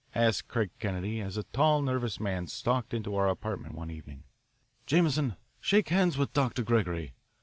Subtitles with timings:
[0.15, 4.23] asked Craig Kennedy as a tall, nervous man stalked into our apartment one evening.
[4.87, 6.63] "Jameson, shake hands with Dr.
[6.63, 7.13] Gregory.